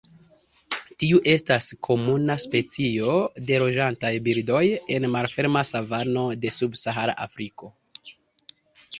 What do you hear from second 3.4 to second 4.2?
de loĝantaj